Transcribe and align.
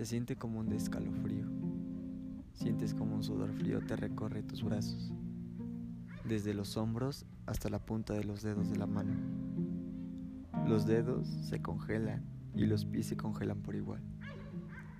Se 0.00 0.06
siente 0.06 0.34
como 0.34 0.60
un 0.60 0.72
escalofrío. 0.72 1.44
Sientes 2.54 2.94
como 2.94 3.16
un 3.16 3.22
sudor 3.22 3.52
frío 3.52 3.84
te 3.84 3.96
recorre 3.96 4.42
tus 4.42 4.64
brazos, 4.64 5.12
desde 6.24 6.54
los 6.54 6.78
hombros 6.78 7.26
hasta 7.44 7.68
la 7.68 7.84
punta 7.84 8.14
de 8.14 8.24
los 8.24 8.40
dedos 8.40 8.70
de 8.70 8.78
la 8.78 8.86
mano. 8.86 9.12
Los 10.66 10.86
dedos 10.86 11.26
se 11.26 11.60
congelan 11.60 12.24
y 12.54 12.64
los 12.64 12.86
pies 12.86 13.08
se 13.08 13.18
congelan 13.18 13.60
por 13.60 13.74
igual. 13.74 14.00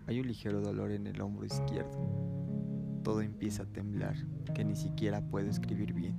Hay 0.06 0.20
un 0.20 0.26
ligero 0.26 0.60
dolor 0.60 0.90
en 0.90 1.06
el 1.06 1.18
hombro 1.22 1.46
izquierdo. 1.46 3.00
Todo 3.02 3.22
empieza 3.22 3.62
a 3.62 3.72
temblar, 3.72 4.16
que 4.54 4.66
ni 4.66 4.76
siquiera 4.76 5.22
puedo 5.30 5.48
escribir 5.48 5.94
bien. 5.94 6.18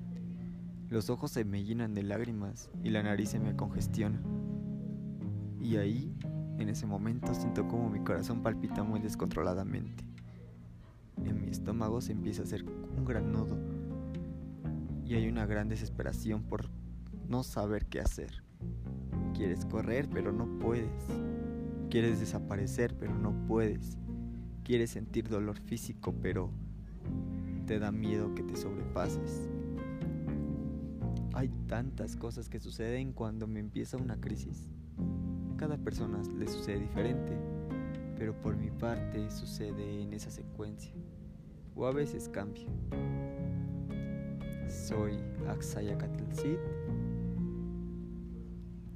Los 0.89 1.11
ojos 1.11 1.29
se 1.29 1.45
me 1.45 1.63
llenan 1.63 1.93
de 1.93 2.01
lágrimas 2.01 2.71
y 2.83 2.89
la 2.89 3.03
nariz 3.03 3.29
se 3.29 3.39
me 3.39 3.55
congestiona. 3.55 4.19
Y 5.59 5.75
ahí, 5.75 6.15
en 6.61 6.69
ese 6.69 6.85
momento, 6.85 7.33
siento 7.33 7.67
como 7.67 7.89
mi 7.89 7.99
corazón 7.99 8.41
palpita 8.41 8.83
muy 8.83 8.99
descontroladamente. 8.99 10.03
En 11.25 11.41
mi 11.41 11.49
estómago 11.49 12.01
se 12.01 12.11
empieza 12.11 12.41
a 12.41 12.45
hacer 12.45 12.63
un 12.63 13.05
gran 13.05 13.31
nudo 13.31 13.57
y 15.05 15.15
hay 15.15 15.27
una 15.27 15.45
gran 15.45 15.67
desesperación 15.67 16.43
por 16.43 16.69
no 17.27 17.43
saber 17.43 17.85
qué 17.85 17.99
hacer. 17.99 18.43
Quieres 19.33 19.65
correr, 19.65 20.07
pero 20.09 20.31
no 20.31 20.59
puedes. 20.59 20.89
Quieres 21.89 22.19
desaparecer, 22.19 22.95
pero 22.97 23.13
no 23.13 23.33
puedes. 23.47 23.97
Quieres 24.63 24.91
sentir 24.91 25.27
dolor 25.27 25.57
físico, 25.57 26.13
pero 26.21 26.51
te 27.65 27.79
da 27.79 27.91
miedo 27.91 28.33
que 28.35 28.43
te 28.43 28.55
sobrepases. 28.55 29.49
Hay 31.33 31.49
tantas 31.67 32.15
cosas 32.15 32.49
que 32.49 32.59
suceden 32.59 33.13
cuando 33.13 33.47
me 33.47 33.59
empieza 33.59 33.97
una 33.97 34.19
crisis. 34.19 34.69
Cada 35.61 35.77
persona 35.77 36.19
le 36.39 36.47
sucede 36.47 36.79
diferente, 36.79 37.37
pero 38.17 38.33
por 38.33 38.57
mi 38.57 38.71
parte 38.71 39.29
sucede 39.29 40.01
en 40.01 40.11
esa 40.11 40.31
secuencia, 40.31 40.91
o 41.75 41.85
a 41.85 41.91
veces 41.91 42.27
cambia. 42.29 42.65
Soy 44.67 45.19
Katilsit 45.99 46.57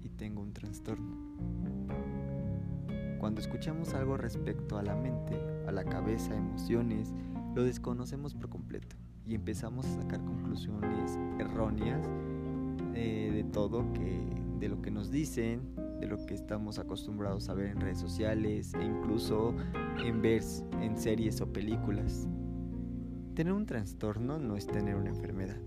y 0.01 0.09
tengo 0.17 0.41
un 0.41 0.53
trastorno. 0.53 1.15
Cuando 3.19 3.41
escuchamos 3.41 3.93
algo 3.93 4.17
respecto 4.17 4.79
a 4.79 4.81
la 4.81 4.95
mente, 4.95 5.39
a 5.67 5.71
la 5.71 5.83
cabeza, 5.83 6.35
emociones, 6.35 7.13
lo 7.53 7.63
desconocemos 7.63 8.33
por 8.33 8.49
completo 8.49 8.95
y 9.23 9.35
empezamos 9.35 9.85
a 9.85 10.01
sacar 10.01 10.19
conclusiones 10.25 11.15
erróneas 11.37 12.09
eh, 12.95 13.29
de 13.31 13.43
todo 13.43 13.93
que 13.93 14.19
de 14.59 14.69
lo 14.69 14.81
que 14.81 14.89
nos 14.89 15.11
dicen 15.11 15.74
de 15.99 16.07
lo 16.07 16.25
que 16.25 16.33
estamos 16.33 16.79
acostumbrados 16.79 17.49
a 17.49 17.53
ver 17.53 17.67
en 17.67 17.79
redes 17.79 17.99
sociales 17.99 18.73
e 18.73 18.83
incluso 18.83 19.55
en 20.03 20.21
ver 20.21 20.43
en 20.81 20.97
series 20.97 21.41
o 21.41 21.51
películas. 21.51 22.27
Tener 23.33 23.53
un 23.53 23.65
trastorno 23.65 24.39
no 24.39 24.55
es 24.55 24.67
tener 24.67 24.95
una 24.95 25.09
enfermedad. 25.09 25.59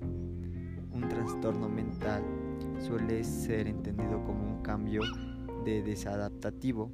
Un 0.90 1.08
trastorno 1.08 1.68
mental 1.68 2.22
suele 2.80 3.22
ser 3.24 3.66
entendido 3.66 4.24
como 4.24 4.44
un 4.44 4.62
cambio 4.62 5.02
de 5.64 5.82
desadaptativo. 5.82 6.90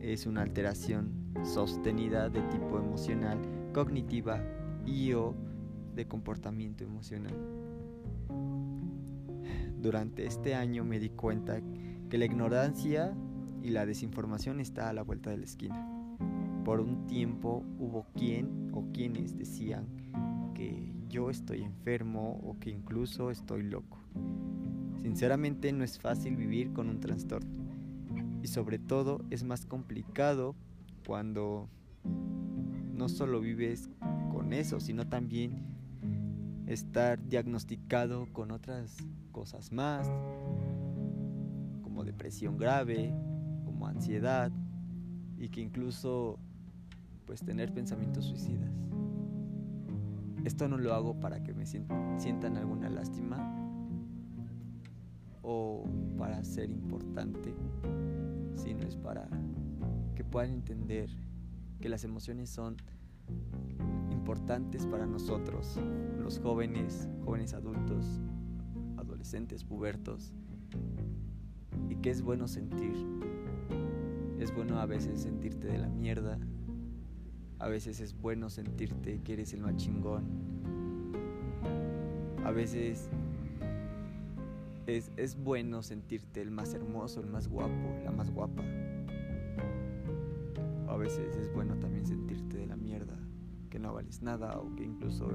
Es 0.00 0.26
una 0.26 0.42
alteración 0.42 1.12
sostenida 1.44 2.28
de 2.28 2.40
tipo 2.42 2.78
emocional 2.78 3.38
cognitiva 3.72 4.42
y 4.86 5.12
o 5.12 5.34
de 5.94 6.06
comportamiento 6.06 6.84
emocional. 6.84 7.34
Durante 9.80 10.26
este 10.26 10.54
año 10.54 10.84
me 10.84 10.98
di 10.98 11.10
cuenta 11.10 11.60
que 11.60 11.87
la 12.16 12.24
ignorancia 12.24 13.14
y 13.62 13.70
la 13.70 13.84
desinformación 13.84 14.60
está 14.60 14.88
a 14.88 14.92
la 14.94 15.02
vuelta 15.02 15.30
de 15.30 15.36
la 15.36 15.44
esquina. 15.44 15.86
Por 16.64 16.80
un 16.80 17.06
tiempo 17.06 17.64
hubo 17.78 18.06
quien 18.14 18.70
o 18.72 18.84
quienes 18.92 19.36
decían 19.36 19.86
que 20.54 20.92
yo 21.10 21.28
estoy 21.28 21.62
enfermo 21.62 22.40
o 22.42 22.58
que 22.58 22.70
incluso 22.70 23.30
estoy 23.30 23.64
loco. 23.64 23.98
Sinceramente 25.02 25.72
no 25.72 25.84
es 25.84 25.98
fácil 25.98 26.36
vivir 26.36 26.72
con 26.72 26.88
un 26.88 27.00
trastorno 27.00 27.64
y 28.42 28.46
sobre 28.48 28.78
todo 28.78 29.24
es 29.30 29.44
más 29.44 29.66
complicado 29.66 30.54
cuando 31.06 31.68
no 32.94 33.08
solo 33.08 33.40
vives 33.40 33.88
con 34.32 34.52
eso, 34.52 34.80
sino 34.80 35.06
también 35.06 35.62
estar 36.66 37.22
diagnosticado 37.28 38.26
con 38.32 38.50
otras 38.50 38.96
cosas 39.32 39.72
más, 39.72 40.10
como 41.98 42.04
depresión 42.04 42.56
grave, 42.56 43.12
como 43.64 43.88
ansiedad 43.88 44.52
y 45.36 45.48
que 45.48 45.60
incluso 45.60 46.38
pues 47.26 47.40
tener 47.40 47.74
pensamientos 47.74 48.24
suicidas. 48.24 48.70
Esto 50.44 50.68
no 50.68 50.78
lo 50.78 50.94
hago 50.94 51.18
para 51.18 51.42
que 51.42 51.52
me 51.54 51.66
sientan 51.66 52.56
alguna 52.56 52.88
lástima 52.88 53.52
o 55.42 55.82
para 56.16 56.44
ser 56.44 56.70
importante, 56.70 57.52
sino 58.54 58.84
es 58.86 58.94
para 58.94 59.28
que 60.14 60.22
puedan 60.22 60.50
entender 60.50 61.10
que 61.80 61.88
las 61.88 62.04
emociones 62.04 62.48
son 62.48 62.76
importantes 64.12 64.86
para 64.86 65.04
nosotros, 65.04 65.80
los 66.16 66.38
jóvenes, 66.38 67.08
jóvenes 67.24 67.54
adultos, 67.54 68.20
adolescentes, 68.98 69.64
pubertos, 69.64 70.32
y 71.88 71.96
que 71.96 72.10
es 72.10 72.22
bueno 72.22 72.48
sentir. 72.48 72.94
Es 74.38 74.54
bueno 74.54 74.80
a 74.80 74.86
veces 74.86 75.20
sentirte 75.20 75.66
de 75.66 75.78
la 75.78 75.88
mierda, 75.88 76.38
a 77.58 77.68
veces 77.68 78.00
es 78.00 78.14
bueno 78.14 78.50
sentirte 78.50 79.20
que 79.22 79.32
eres 79.32 79.52
el 79.52 79.62
más 79.62 79.76
chingón, 79.76 80.24
a 82.44 82.52
veces 82.52 83.10
es, 84.86 85.10
es 85.16 85.36
bueno 85.42 85.82
sentirte 85.82 86.40
el 86.40 86.52
más 86.52 86.72
hermoso, 86.72 87.20
el 87.20 87.26
más 87.26 87.48
guapo, 87.48 88.00
la 88.04 88.12
más 88.12 88.30
guapa 88.30 88.62
a 90.88 90.96
veces 90.96 91.36
es 91.36 91.52
bueno 91.52 91.76
también 91.76 92.06
sentirte 92.06 92.58
de 92.58 92.66
la 92.66 92.76
mierda, 92.76 93.14
que 93.70 93.78
no 93.78 93.92
vales 93.92 94.22
nada 94.22 94.58
o 94.58 94.74
que 94.74 94.84
incluso 94.84 95.28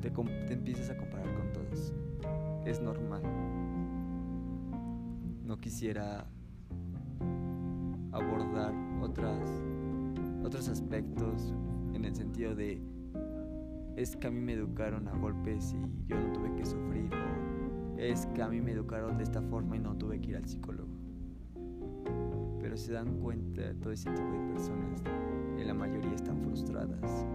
te, 0.00 0.10
te 0.10 0.52
empiezas 0.52 0.90
a 0.90 0.96
comparar 0.96 1.34
con 1.34 1.52
todos. 1.52 1.92
Es 2.64 2.80
normal. 2.80 3.22
No 5.52 5.60
quisiera 5.60 6.24
abordar 8.10 8.72
otros 9.02 10.66
aspectos 10.66 11.52
en 11.92 12.06
el 12.06 12.16
sentido 12.16 12.54
de 12.54 12.80
es 13.94 14.16
que 14.16 14.28
a 14.28 14.30
mí 14.30 14.40
me 14.40 14.54
educaron 14.54 15.08
a 15.08 15.12
golpes 15.12 15.74
y 15.74 16.08
yo 16.08 16.18
no 16.18 16.32
tuve 16.32 16.54
que 16.54 16.64
sufrir 16.64 17.10
o 17.12 17.98
es 17.98 18.24
que 18.34 18.40
a 18.40 18.48
mí 18.48 18.62
me 18.62 18.72
educaron 18.72 19.18
de 19.18 19.24
esta 19.24 19.42
forma 19.42 19.76
y 19.76 19.80
no 19.80 19.94
tuve 19.94 20.22
que 20.22 20.30
ir 20.30 20.36
al 20.36 20.48
psicólogo 20.48 20.88
pero 22.58 22.74
se 22.78 22.94
dan 22.94 23.18
cuenta 23.18 23.74
todo 23.74 23.92
ese 23.92 24.08
tipo 24.10 24.32
de 24.32 24.54
personas, 24.54 25.02
en 25.58 25.66
la 25.66 25.74
mayoría 25.74 26.14
están 26.14 26.40
frustradas. 26.40 27.26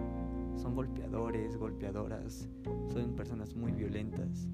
Son 0.55 0.73
golpeadores, 0.73 1.55
golpeadoras, 1.55 2.49
son 2.91 3.15
personas 3.15 3.55
muy 3.55 3.73
violentas. 3.73 4.49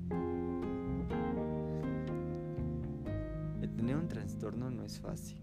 Tener 3.83 3.97
un 3.97 4.07
trastorno 4.07 4.71
no 4.71 4.85
es 4.85 4.97
fácil, 4.97 5.37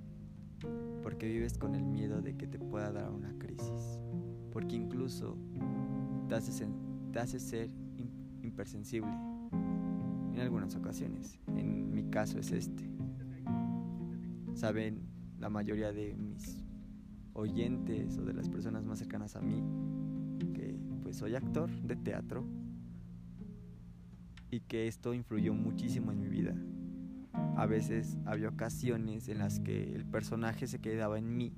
porque 1.02 1.26
vives 1.26 1.58
con 1.58 1.74
el 1.74 1.84
miedo 1.84 2.22
de 2.22 2.38
que 2.38 2.46
te 2.46 2.58
pueda 2.58 2.90
dar 2.90 3.10
una 3.10 3.34
crisis, 3.38 4.00
porque 4.50 4.76
incluso 4.76 5.36
te 6.26 6.36
hace, 6.36 6.66
te 7.12 7.18
hace 7.18 7.38
ser 7.38 7.68
hipersensible 8.42 9.12
en 9.12 10.38
algunas 10.40 10.74
ocasiones. 10.74 11.38
En 11.48 11.92
mi 11.92 12.04
caso 12.04 12.38
es 12.38 12.50
este. 12.50 12.90
Saben 14.54 15.02
la 15.38 15.50
mayoría 15.50 15.92
de 15.92 16.16
mis 16.16 16.64
oyentes 17.34 18.16
o 18.16 18.24
de 18.24 18.32
las 18.32 18.48
personas 18.48 18.86
más 18.86 19.00
cercanas 19.00 19.36
a 19.36 19.42
mí 19.42 19.62
que 20.54 20.80
pues 21.02 21.16
soy 21.16 21.34
actor 21.34 21.70
de 21.82 21.94
teatro 21.94 22.46
y 24.50 24.60
que 24.60 24.88
esto 24.88 25.12
influyó 25.12 25.52
muchísimo 25.52 26.10
en 26.10 26.20
mi 26.20 26.28
vida. 26.28 26.56
A 27.56 27.66
veces 27.66 28.16
había 28.24 28.48
ocasiones 28.48 29.28
en 29.28 29.38
las 29.38 29.60
que 29.60 29.94
el 29.94 30.06
personaje 30.06 30.66
se 30.66 30.80
quedaba 30.80 31.18
en 31.18 31.36
mí 31.36 31.52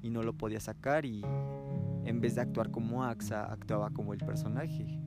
y 0.00 0.10
no 0.10 0.22
lo 0.22 0.32
podía 0.32 0.60
sacar 0.60 1.04
y 1.04 1.22
en 2.04 2.20
vez 2.20 2.34
de 2.34 2.40
actuar 2.40 2.70
como 2.70 3.04
Axa, 3.04 3.44
actuaba 3.44 3.90
como 3.90 4.12
el 4.14 4.20
personaje. 4.20 4.98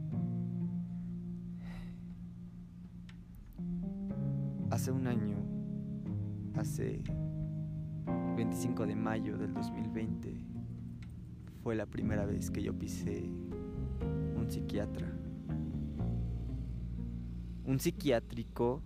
Hace 4.69 4.91
un 4.91 5.07
año, 5.07 5.37
hace 6.55 7.01
25 8.35 8.85
de 8.85 8.95
mayo 8.95 9.37
del 9.37 9.53
2020 9.53 10.45
fue 11.63 11.75
la 11.75 11.85
primera 11.85 12.25
vez 12.25 12.51
que 12.51 12.61
yo 12.61 12.77
pisé 12.77 13.29
un 14.35 14.45
psiquiatra. 14.49 15.07
Un 17.65 17.79
psiquiátrico 17.79 18.83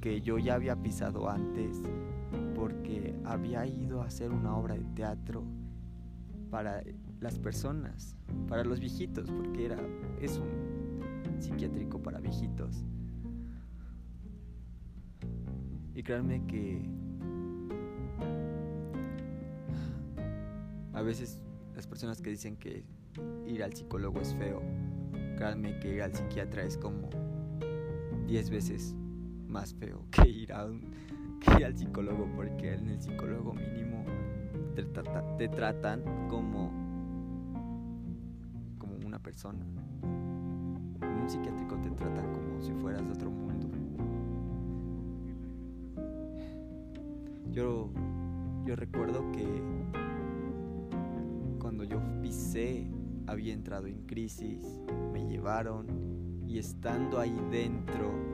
que 0.00 0.20
yo 0.20 0.38
ya 0.38 0.54
había 0.54 0.76
pisado 0.76 1.28
antes 1.28 1.80
porque 2.54 3.14
había 3.24 3.66
ido 3.66 4.02
a 4.02 4.06
hacer 4.06 4.30
una 4.30 4.56
obra 4.56 4.74
de 4.74 4.84
teatro 4.94 5.44
para 6.50 6.82
las 7.20 7.38
personas, 7.38 8.16
para 8.48 8.64
los 8.64 8.80
viejitos, 8.80 9.30
porque 9.30 9.66
era 9.66 9.78
es 10.20 10.38
un 10.38 11.40
psiquiátrico 11.40 12.02
para 12.02 12.20
viejitos. 12.20 12.84
Y 15.94 16.02
créanme 16.02 16.44
que 16.46 16.82
a 20.92 21.02
veces 21.02 21.40
las 21.74 21.86
personas 21.86 22.20
que 22.20 22.30
dicen 22.30 22.56
que 22.56 22.84
ir 23.46 23.62
al 23.62 23.72
psicólogo 23.74 24.20
es 24.20 24.34
feo, 24.34 24.60
créanme 25.36 25.78
que 25.80 25.94
ir 25.94 26.02
al 26.02 26.14
psiquiatra 26.14 26.62
es 26.62 26.76
como 26.76 27.08
10 28.26 28.50
veces 28.50 28.94
más 29.54 29.72
feo 29.72 30.04
que 30.10 30.28
ir, 30.28 30.52
a 30.52 30.66
que 31.40 31.58
ir 31.58 31.64
al 31.64 31.78
psicólogo, 31.78 32.28
porque 32.34 32.74
en 32.74 32.88
el 32.88 33.00
psicólogo 33.00 33.54
mínimo 33.54 34.04
te, 34.74 35.48
tratan 35.48 36.02
como, 36.28 36.72
como 38.78 38.96
una 39.06 39.20
persona. 39.20 39.64
Un 40.02 41.30
psiquiátrico 41.30 41.76
te 41.76 41.90
tratan 41.92 42.32
como 42.32 42.60
si 42.60 42.72
fueras 42.72 43.06
de 43.06 43.12
otro 43.12 43.30
mundo. 43.30 43.68
Yo, 47.52 47.88
yo 48.66 48.74
recuerdo 48.74 49.30
que 49.30 49.46
cuando 51.60 51.84
yo 51.84 52.00
pisé 52.20 52.90
había 53.28 53.54
entrado 53.54 53.86
en 53.86 54.04
crisis, 54.06 54.80
me 55.12 55.24
llevaron 55.28 55.86
y 56.48 56.58
estando 56.58 57.20
ahí 57.20 57.38
dentro 57.52 58.33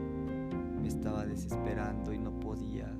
me 0.80 0.88
estaba 0.88 1.24
desesperando 1.26 2.12
y 2.12 2.18
no 2.18 2.38
podía 2.40 2.90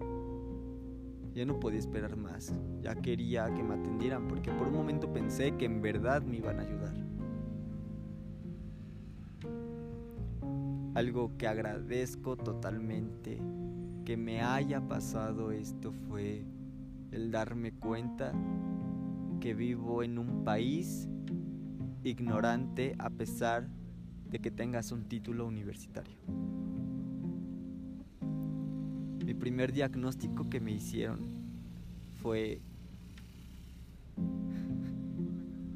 ya 1.35 1.45
no 1.45 1.61
podía 1.61 1.79
esperar 1.79 2.17
más, 2.17 2.53
ya 2.81 2.95
quería 2.97 3.53
que 3.55 3.63
me 3.63 3.75
atendieran 3.75 4.27
porque 4.27 4.51
por 4.51 4.67
un 4.67 4.75
momento 4.75 5.13
pensé 5.13 5.57
que 5.57 5.65
en 5.65 5.81
verdad 5.81 6.23
me 6.23 6.37
iban 6.37 6.59
a 6.59 6.63
ayudar. 6.63 6.95
Algo 10.95 11.37
que 11.39 11.47
agradezco 11.47 12.37
totalmente 12.37 13.41
que 14.05 14.17
me 14.17 14.43
haya 14.43 14.87
pasado 14.89 15.53
esto 15.53 15.93
fue 15.93 16.45
el 17.13 17.31
darme 17.31 17.73
cuenta 17.73 18.33
que 19.41 19.55
vivo 19.55 20.03
en 20.03 20.19
un 20.19 20.43
país 20.43 21.09
ignorante 22.03 22.97
a 22.99 23.09
pesar 23.11 23.69
de 24.29 24.41
que 24.41 24.51
tengas 24.51 24.91
un 24.91 25.05
título 25.05 25.47
universitario. 25.47 26.19
Mi 29.31 29.35
primer 29.35 29.73
diagnóstico 29.73 30.51
que 30.51 30.59
me 30.59 30.73
hicieron 30.73 31.21
fue 32.17 32.61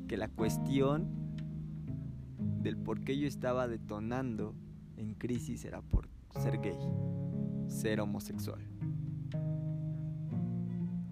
que 0.08 0.16
la 0.16 0.26
cuestión 0.26 1.06
del 2.64 2.76
por 2.76 3.04
qué 3.04 3.16
yo 3.16 3.28
estaba 3.28 3.68
detonando 3.68 4.56
en 4.96 5.14
crisis 5.14 5.64
era 5.64 5.82
por 5.82 6.08
ser 6.42 6.60
gay, 6.60 6.76
ser 7.68 8.00
homosexual. 8.00 8.60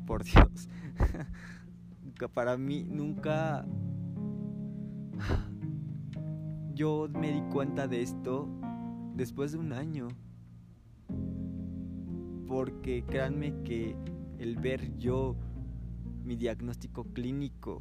Por 0.05 0.25
Dios. 0.25 0.69
Para 2.35 2.59
mí 2.59 2.83
nunca... 2.83 3.65
Yo 6.75 7.09
me 7.09 7.31
di 7.31 7.43
cuenta 7.53 7.87
de 7.87 8.03
esto 8.03 8.49
después 9.15 9.53
de 9.53 9.59
un 9.59 9.73
año 9.73 10.09
porque 12.53 13.03
créanme 13.07 13.63
que 13.65 13.97
el 14.39 14.57
ver 14.57 14.99
yo 14.99 15.35
mi 16.23 16.37
diagnóstico 16.37 17.05
clínico 17.05 17.81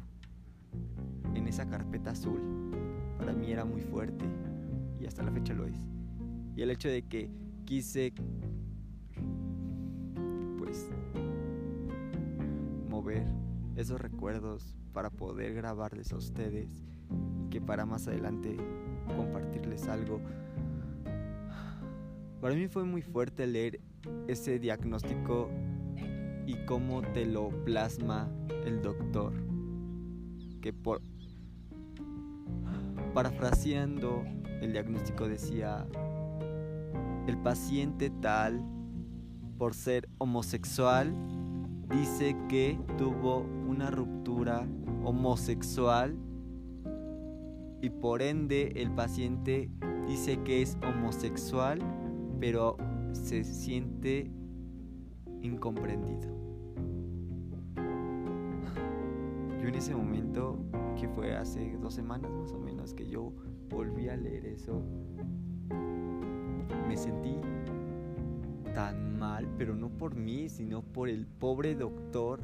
en 1.34 1.46
esa 1.46 1.68
carpeta 1.68 2.12
azul 2.12 2.40
para 3.18 3.34
mí 3.34 3.52
era 3.52 3.66
muy 3.66 3.82
fuerte 3.82 4.24
y 4.98 5.04
hasta 5.04 5.22
la 5.22 5.30
fecha 5.30 5.52
lo 5.52 5.66
es. 5.66 5.76
Y 6.56 6.62
el 6.62 6.70
hecho 6.70 6.88
de 6.88 7.02
que 7.02 7.28
quise 7.66 8.14
pues 10.56 10.88
mover 12.88 13.26
esos 13.76 14.00
recuerdos 14.00 14.74
para 14.94 15.10
poder 15.10 15.52
grabarles 15.52 16.14
a 16.14 16.16
ustedes 16.16 16.82
y 17.44 17.50
que 17.50 17.60
para 17.60 17.84
más 17.84 18.08
adelante 18.08 18.56
compartirles 19.18 19.86
algo. 19.86 20.18
Para 22.40 22.54
mí 22.54 22.68
fue 22.68 22.84
muy 22.84 23.02
fuerte 23.02 23.46
leer 23.46 23.78
ese 24.28 24.58
diagnóstico 24.58 25.50
y 26.46 26.54
cómo 26.66 27.02
te 27.02 27.26
lo 27.26 27.50
plasma 27.64 28.30
el 28.66 28.82
doctor. 28.82 29.32
Que 30.60 30.72
por 30.72 31.02
parafraseando 33.14 34.24
el 34.60 34.72
diagnóstico 34.72 35.28
decía 35.28 35.86
el 37.26 37.36
paciente 37.38 38.10
tal 38.10 38.64
por 39.58 39.74
ser 39.74 40.08
homosexual 40.18 41.14
dice 41.90 42.36
que 42.48 42.78
tuvo 42.96 43.40
una 43.68 43.90
ruptura 43.90 44.66
homosexual 45.04 46.16
y 47.80 47.90
por 47.90 48.22
ende 48.22 48.72
el 48.76 48.90
paciente 48.92 49.70
dice 50.06 50.38
que 50.42 50.62
es 50.62 50.78
homosexual 50.82 51.80
pero 52.40 52.76
se 53.12 53.44
siente 53.44 54.30
incomprendido. 55.42 56.28
Yo 59.60 59.68
en 59.68 59.74
ese 59.74 59.94
momento, 59.94 60.58
que 60.98 61.08
fue 61.08 61.36
hace 61.36 61.76
dos 61.78 61.94
semanas 61.94 62.30
más 62.32 62.52
o 62.52 62.58
menos, 62.58 62.94
que 62.94 63.08
yo 63.08 63.32
volví 63.70 64.08
a 64.08 64.16
leer 64.16 64.46
eso, 64.46 64.82
me 66.88 66.96
sentí 66.96 67.36
tan 68.74 69.18
mal, 69.18 69.48
pero 69.56 69.76
no 69.76 69.90
por 69.90 70.14
mí, 70.14 70.48
sino 70.48 70.82
por 70.82 71.08
el 71.08 71.26
pobre 71.26 71.74
doctor 71.74 72.40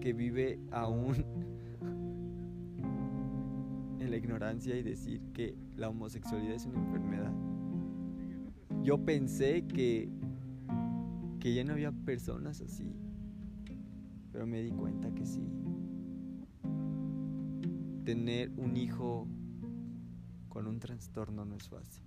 que 0.00 0.12
vive 0.12 0.60
aún 0.70 1.16
en 3.98 4.10
la 4.10 4.16
ignorancia 4.16 4.76
y 4.76 4.82
decir 4.82 5.22
que 5.32 5.56
la 5.76 5.88
homosexualidad 5.88 6.54
es 6.54 6.66
una 6.66 6.78
enfermedad. 6.78 7.51
Yo 8.82 8.98
pensé 9.04 9.64
que, 9.68 10.08
que 11.38 11.54
ya 11.54 11.62
no 11.62 11.74
había 11.74 11.92
personas 11.92 12.60
así, 12.60 12.92
pero 14.32 14.44
me 14.44 14.60
di 14.60 14.72
cuenta 14.72 15.14
que 15.14 15.24
sí. 15.24 15.46
Tener 18.04 18.50
un 18.56 18.76
hijo 18.76 19.28
con 20.48 20.66
un 20.66 20.80
trastorno 20.80 21.44
no 21.44 21.54
es 21.54 21.68
fácil. 21.68 22.02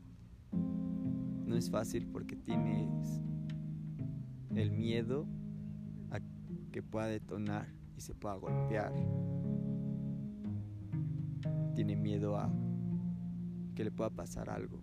No 1.46 1.56
es 1.56 1.70
fácil 1.70 2.08
porque 2.08 2.36
tienes 2.36 3.22
el 4.54 4.72
miedo 4.72 5.26
a 6.12 6.20
que 6.74 6.84
pueda 6.84 7.06
detonar 7.08 7.68
y 7.96 8.02
se 8.02 8.14
pueda 8.14 8.36
golpear. 8.36 8.94
Tiene 11.74 11.96
miedo 11.96 12.36
a 12.36 12.52
que 13.76 13.86
le 13.86 13.92
pueda 13.92 14.10
pasar 14.10 14.50
algo. 14.50 14.82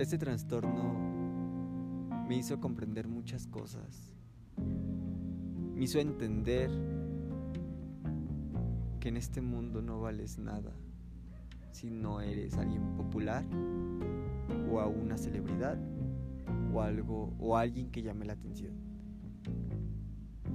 Este 0.00 0.16
trastorno 0.16 0.94
me 2.26 2.34
hizo 2.34 2.58
comprender 2.58 3.06
muchas 3.06 3.46
cosas. 3.46 4.16
Me 5.74 5.84
hizo 5.84 5.98
entender 5.98 6.70
que 8.98 9.10
en 9.10 9.18
este 9.18 9.42
mundo 9.42 9.82
no 9.82 10.00
vales 10.00 10.38
nada 10.38 10.72
si 11.70 11.90
no 11.90 12.22
eres 12.22 12.56
alguien 12.56 12.94
popular 12.94 13.44
o 14.72 14.80
a 14.80 14.86
una 14.86 15.18
celebridad 15.18 15.78
o 16.72 16.80
algo 16.80 17.34
o 17.38 17.58
alguien 17.58 17.90
que 17.90 18.00
llame 18.00 18.24
la 18.24 18.32
atención. 18.32 18.72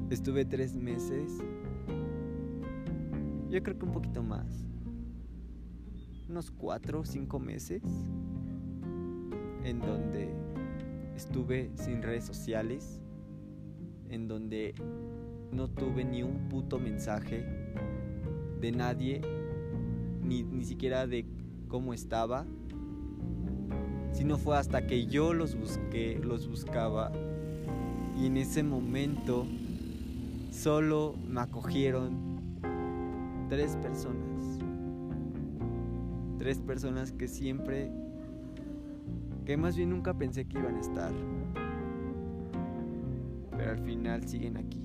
Estuve 0.09 0.45
tres 0.45 0.75
meses, 0.75 1.37
yo 3.51 3.61
creo 3.61 3.77
que 3.77 3.85
un 3.85 3.91
poquito 3.91 4.23
más, 4.23 4.65
unos 6.27 6.49
cuatro 6.49 7.01
o 7.01 7.05
cinco 7.05 7.37
meses 7.37 7.83
en 9.65 9.79
donde 9.79 10.29
estuve 11.15 11.71
sin 11.75 12.03
redes 12.03 12.23
sociales, 12.23 13.01
en 14.09 14.27
donde 14.27 14.75
no 15.51 15.67
tuve 15.67 16.05
ni 16.05 16.21
un 16.21 16.47
puto 16.49 16.79
mensaje 16.79 17.43
de 18.61 18.71
nadie, 18.71 19.21
ni, 20.21 20.43
ni 20.43 20.63
siquiera 20.63 21.07
de 21.07 21.25
cómo 21.67 21.93
estaba, 21.93 22.45
sino 24.11 24.37
fue 24.37 24.55
hasta 24.57 24.85
que 24.85 25.07
yo 25.07 25.33
los 25.33 25.55
busqué, 25.59 26.19
los 26.23 26.47
buscaba, 26.47 27.11
y 28.17 28.27
en 28.27 28.37
ese 28.37 28.61
momento 28.61 29.45
solo 30.51 31.15
me 31.27 31.41
acogieron 31.41 32.35
tres 33.49 33.75
personas, 33.77 34.59
tres 36.37 36.59
personas 36.59 37.11
que 37.11 37.27
siempre 37.27 38.04
que 39.45 39.55
más 39.57 39.75
bien 39.77 39.91
nunca 39.91 40.15
pensé 40.15 40.47
que 40.47 40.57
iban 40.57 40.75
a 40.75 40.79
estar. 40.79 41.13
pero 43.51 43.69
al 43.71 43.79
final 43.79 44.27
siguen 44.27 44.57
aquí. 44.57 44.81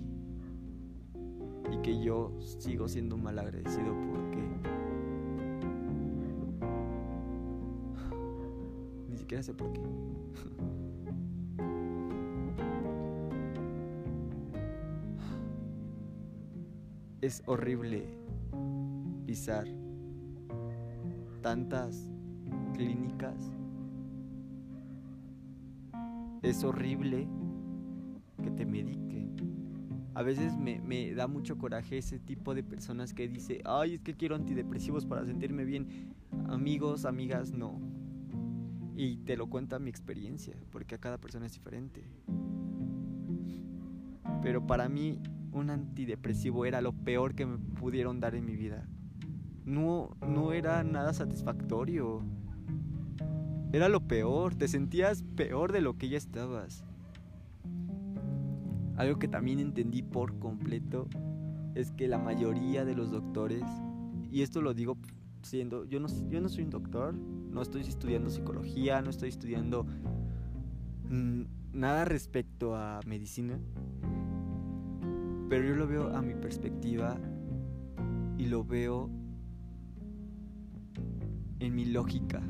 Y 1.72 1.78
que 1.78 1.98
yo 2.02 2.36
sigo 2.40 2.86
siendo 2.88 3.16
mal 3.16 3.38
agradecido 3.38 3.94
porque 4.12 4.36
ni 9.10 9.16
siquiera 9.16 9.42
sé 9.42 9.54
por 9.54 9.72
qué. 9.72 9.80
es 17.22 17.42
horrible 17.46 18.04
pisar 19.26 19.64
tantas 21.40 22.10
clínicas. 22.74 23.50
Es 26.42 26.64
horrible 26.64 27.28
que 28.42 28.50
te 28.50 28.64
mediquen. 28.64 29.36
A 30.14 30.22
veces 30.22 30.56
me, 30.56 30.80
me, 30.80 31.14
da 31.14 31.28
mucho 31.28 31.58
coraje 31.58 31.98
ese 31.98 32.18
tipo 32.18 32.54
de 32.54 32.62
personas 32.62 33.14
que 33.14 33.28
dice, 33.28 33.60
ay, 33.64 33.94
es 33.94 34.00
que 34.00 34.14
quiero 34.14 34.34
antidepresivos 34.34 35.06
para 35.06 35.24
sentirme 35.24 35.64
bien. 35.64 36.14
Amigos, 36.48 37.04
amigas, 37.04 37.52
no. 37.52 37.80
Y 38.96 39.18
te 39.18 39.36
lo 39.36 39.48
cuenta 39.48 39.78
mi 39.78 39.90
experiencia, 39.90 40.56
porque 40.72 40.94
a 40.94 40.98
cada 40.98 41.18
persona 41.18 41.46
es 41.46 41.52
diferente. 41.52 42.02
Pero 44.42 44.66
para 44.66 44.88
mí 44.88 45.18
un 45.52 45.70
antidepresivo 45.70 46.64
era 46.64 46.80
lo 46.80 46.92
peor 46.92 47.34
que 47.34 47.46
me 47.46 47.58
pudieron 47.58 48.20
dar 48.20 48.34
en 48.34 48.46
mi 48.46 48.56
vida. 48.56 48.88
No, 49.64 50.16
no 50.26 50.52
era 50.52 50.82
nada 50.84 51.12
satisfactorio. 51.12 52.22
Era 53.72 53.88
lo 53.88 54.00
peor, 54.00 54.56
te 54.56 54.66
sentías 54.66 55.22
peor 55.36 55.72
de 55.72 55.80
lo 55.80 55.96
que 55.96 56.08
ya 56.08 56.18
estabas. 56.18 56.84
Algo 58.96 59.18
que 59.18 59.28
también 59.28 59.60
entendí 59.60 60.02
por 60.02 60.38
completo 60.38 61.06
es 61.74 61.92
que 61.92 62.08
la 62.08 62.18
mayoría 62.18 62.84
de 62.84 62.96
los 62.96 63.10
doctores, 63.10 63.62
y 64.30 64.42
esto 64.42 64.60
lo 64.60 64.74
digo 64.74 64.96
siendo, 65.42 65.84
yo 65.84 66.00
no, 66.00 66.08
yo 66.28 66.40
no 66.40 66.48
soy 66.48 66.64
un 66.64 66.70
doctor, 66.70 67.14
no 67.14 67.62
estoy 67.62 67.82
estudiando 67.82 68.28
psicología, 68.28 69.00
no 69.02 69.10
estoy 69.10 69.28
estudiando 69.28 69.86
nada 71.72 72.04
respecto 72.04 72.74
a 72.74 73.00
medicina, 73.06 73.58
pero 75.48 75.64
yo 75.64 75.74
lo 75.76 75.86
veo 75.86 76.14
a 76.14 76.22
mi 76.22 76.34
perspectiva 76.34 77.16
y 78.36 78.46
lo 78.46 78.64
veo 78.64 79.10
en 81.60 81.74
mi 81.74 81.84
lógica. 81.84 82.42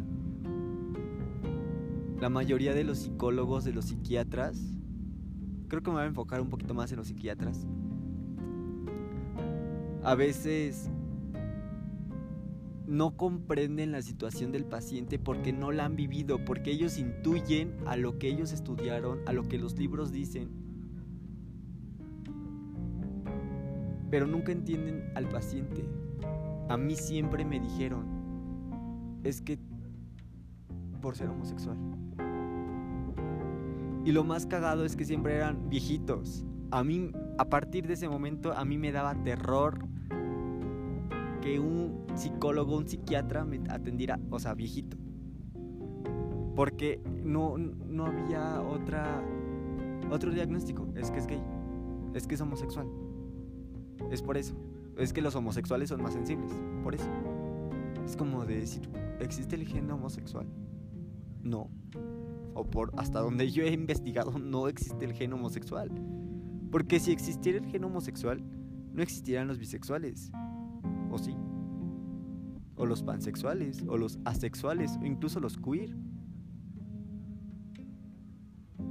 La 2.20 2.28
mayoría 2.28 2.74
de 2.74 2.84
los 2.84 2.98
psicólogos, 2.98 3.64
de 3.64 3.72
los 3.72 3.86
psiquiatras, 3.86 4.60
creo 5.68 5.82
que 5.82 5.90
me 5.90 5.96
voy 5.96 6.04
a 6.04 6.06
enfocar 6.06 6.40
un 6.40 6.50
poquito 6.50 6.74
más 6.74 6.90
en 6.92 6.98
los 6.98 7.06
psiquiatras. 7.06 7.66
A 10.02 10.14
veces 10.14 10.90
no 12.86 13.16
comprenden 13.16 13.92
la 13.92 14.02
situación 14.02 14.52
del 14.52 14.64
paciente 14.64 15.18
porque 15.18 15.52
no 15.52 15.72
la 15.72 15.84
han 15.84 15.96
vivido, 15.96 16.44
porque 16.44 16.70
ellos 16.72 16.98
intuyen 16.98 17.76
a 17.86 17.96
lo 17.96 18.18
que 18.18 18.28
ellos 18.28 18.52
estudiaron, 18.52 19.20
a 19.26 19.32
lo 19.32 19.44
que 19.44 19.58
los 19.58 19.78
libros 19.78 20.12
dicen 20.12 20.60
pero 24.10 24.26
nunca 24.26 24.52
entienden 24.52 25.12
al 25.14 25.28
paciente. 25.28 25.84
A 26.68 26.76
mí 26.76 26.96
siempre 26.96 27.44
me 27.44 27.60
dijeron, 27.60 28.04
es 29.22 29.40
que 29.40 29.58
por 31.00 31.16
ser 31.16 31.28
homosexual. 31.28 31.76
Y 34.04 34.12
lo 34.12 34.24
más 34.24 34.46
cagado 34.46 34.84
es 34.84 34.96
que 34.96 35.04
siempre 35.04 35.36
eran 35.36 35.68
viejitos. 35.68 36.44
A 36.70 36.82
mí, 36.84 37.12
a 37.38 37.44
partir 37.46 37.86
de 37.86 37.94
ese 37.94 38.08
momento, 38.08 38.52
a 38.52 38.64
mí 38.64 38.78
me 38.78 38.92
daba 38.92 39.14
terror 39.22 39.84
que 41.42 41.58
un 41.58 42.04
psicólogo, 42.14 42.76
un 42.76 42.88
psiquiatra 42.88 43.44
me 43.44 43.60
atendiera, 43.68 44.18
o 44.30 44.38
sea, 44.38 44.54
viejito. 44.54 44.96
Porque 46.54 47.00
no, 47.22 47.56
no 47.58 48.06
había 48.06 48.62
otra, 48.62 49.22
otro 50.10 50.30
diagnóstico. 50.30 50.88
Es 50.94 51.10
que 51.10 51.18
es 51.18 51.26
gay. 51.26 51.42
Es 52.14 52.26
que 52.26 52.34
es 52.34 52.40
homosexual. 52.40 52.86
Es 54.10 54.22
por 54.22 54.36
eso. 54.36 54.54
Es 54.96 55.12
que 55.12 55.22
los 55.22 55.34
homosexuales 55.34 55.88
son 55.88 56.02
más 56.02 56.14
sensibles. 56.14 56.52
Por 56.82 56.94
eso. 56.94 57.08
Es 58.04 58.16
como 58.16 58.44
de 58.44 58.60
decir, 58.60 58.88
¿existe 59.20 59.56
el 59.56 59.66
gen 59.66 59.90
homosexual? 59.90 60.46
No. 61.42 61.70
O 62.54 62.64
por 62.64 62.92
hasta 62.96 63.20
donde 63.20 63.50
yo 63.50 63.62
he 63.64 63.72
investigado, 63.72 64.38
no 64.38 64.68
existe 64.68 65.04
el 65.04 65.12
gen 65.12 65.32
homosexual. 65.32 65.90
Porque 66.70 67.00
si 67.00 67.12
existiera 67.12 67.58
el 67.58 67.66
gen 67.66 67.84
homosexual, 67.84 68.42
no 68.92 69.02
existirían 69.02 69.48
los 69.48 69.58
bisexuales. 69.58 70.30
¿O 71.10 71.18
sí? 71.18 71.34
O 72.76 72.86
los 72.86 73.02
pansexuales, 73.02 73.84
o 73.88 73.96
los 73.96 74.18
asexuales, 74.24 74.96
o 75.00 75.04
incluso 75.04 75.40
los 75.40 75.56
queer. 75.56 75.94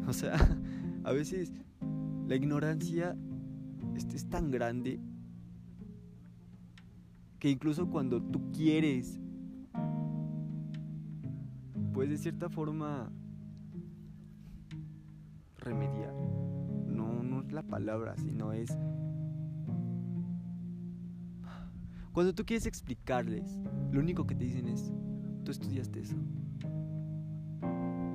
O 0.07 0.13
sea, 0.13 0.35
a 1.03 1.11
veces 1.11 1.53
la 2.27 2.35
ignorancia 2.35 3.15
este 3.95 4.15
es 4.15 4.29
tan 4.29 4.51
grande 4.51 4.99
que 7.39 7.49
incluso 7.49 7.89
cuando 7.89 8.21
tú 8.21 8.51
quieres, 8.51 9.19
pues 11.99 12.11
de 12.11 12.17
cierta 12.17 12.47
forma 12.47 13.11
remediar. 15.57 16.13
No, 16.87 17.21
no 17.23 17.41
es 17.41 17.51
la 17.51 17.61
palabra, 17.61 18.15
sino 18.15 18.53
es... 18.53 18.69
Cuando 22.13 22.33
tú 22.33 22.45
quieres 22.45 22.67
explicarles, 22.67 23.59
lo 23.91 23.99
único 23.99 24.25
que 24.25 24.33
te 24.33 24.45
dicen 24.45 24.69
es, 24.69 24.93
tú 25.43 25.51
estudiaste 25.51 25.99
eso. 25.99 26.15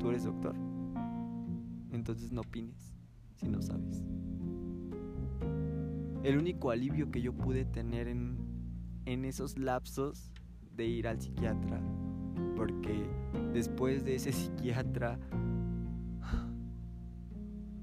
Tú 0.00 0.09
eres 0.09 0.25
doctor. 0.25 0.57
Entonces 1.93 2.33
no 2.33 2.41
opines 2.41 2.91
si 3.35 3.50
no 3.50 3.61
sabes 3.61 4.03
el 6.23 6.38
único 6.38 6.71
alivio 6.71 7.11
que 7.11 7.21
yo 7.21 7.35
pude 7.35 7.67
tener 7.67 8.09
en, 8.09 8.38
en 9.05 9.26
esos 9.26 9.59
lapsos 9.59 10.33
de 10.75 10.87
ir 10.87 11.07
al 11.07 11.21
psiquiatra. 11.21 11.83
Porque 12.57 13.07
después 13.53 14.05
de 14.05 14.17
ese 14.17 14.33
psiquiatra, 14.33 15.19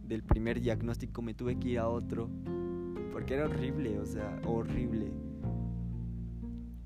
del 0.08 0.24
primer 0.24 0.60
diagnóstico 0.60 1.22
me 1.22 1.34
tuve 1.34 1.58
que 1.58 1.70
ir 1.70 1.80
a 1.80 1.88
otro. 1.88 2.30
Porque 3.12 3.34
era 3.36 3.46
horrible, 3.46 4.00
o 4.00 4.06
sea, 4.06 4.40
horrible. 4.46 5.12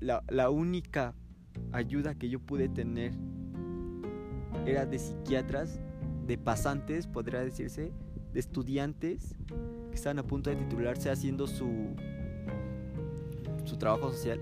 La, 0.00 0.22
la 0.28 0.50
única 0.50 1.14
ayuda 1.72 2.14
que 2.14 2.28
yo 2.28 2.40
pude 2.40 2.68
tener 2.68 3.12
era 4.66 4.86
de 4.86 4.98
psiquiatras, 4.98 5.80
de 6.26 6.38
pasantes, 6.38 7.06
podría 7.06 7.40
decirse, 7.40 7.92
de 8.32 8.40
estudiantes 8.40 9.34
estaban 9.96 10.18
a 10.18 10.22
punto 10.22 10.50
de 10.50 10.56
titularse 10.56 11.10
haciendo 11.10 11.46
su, 11.46 11.94
su 13.64 13.76
trabajo 13.76 14.12
social, 14.12 14.40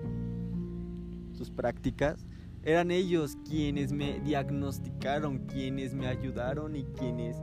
sus 1.33 1.49
prácticas, 1.49 2.25
eran 2.65 2.89
ellos 2.89 3.37
quienes 3.47 3.93
me 3.93 4.19
diagnosticaron, 4.21 5.45
quienes 5.45 5.93
me 5.93 6.07
ayudaron 6.07 6.75
y 6.75 6.83
quienes 6.83 7.37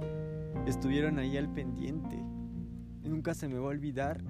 estuvieron 0.67 1.21
ahí 1.21 1.37
al 1.37 1.49
pendiente. 1.49 2.17
Nunca 3.05 3.33
se 3.33 3.47
me 3.47 3.55
va 3.55 3.67
a 3.67 3.69
olvidar 3.69 4.21